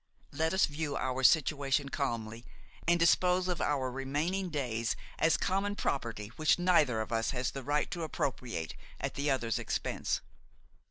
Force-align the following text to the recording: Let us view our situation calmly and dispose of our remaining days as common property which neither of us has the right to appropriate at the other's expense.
Let 0.31 0.51
us 0.51 0.65
view 0.65 0.97
our 0.97 1.21
situation 1.23 1.89
calmly 1.89 2.43
and 2.87 2.99
dispose 2.99 3.47
of 3.47 3.61
our 3.61 3.91
remaining 3.91 4.49
days 4.49 4.95
as 5.19 5.37
common 5.37 5.75
property 5.75 6.29
which 6.37 6.57
neither 6.57 7.01
of 7.01 7.11
us 7.11 7.29
has 7.37 7.51
the 7.51 7.61
right 7.61 7.91
to 7.91 8.01
appropriate 8.01 8.75
at 8.99 9.13
the 9.13 9.29
other's 9.29 9.59
expense. 9.59 10.21